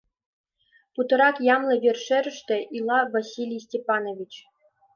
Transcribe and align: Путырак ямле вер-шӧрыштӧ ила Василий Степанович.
Путырак 0.93 1.37
ямле 1.55 1.75
вер-шӧрыштӧ 1.83 2.57
ила 2.77 2.99
Василий 3.13 3.63
Степанович. 3.67 4.33